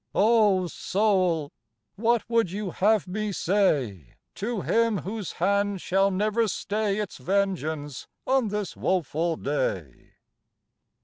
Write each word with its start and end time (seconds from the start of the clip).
Oh 0.15 0.65
soul! 0.65 1.51
What 1.95 2.27
would 2.27 2.49
you 2.49 2.71
have 2.71 3.07
me 3.07 3.31
say, 3.31 4.15
To 4.33 4.61
Him 4.61 4.97
whose 5.03 5.33
hand 5.33 5.79
shall 5.79 6.09
never 6.09 6.47
stay 6.47 6.97
Its 6.99 7.17
vengeance 7.19 8.07
on 8.25 8.47
this 8.47 8.75
woeful 8.75 9.35
day! 9.35 10.13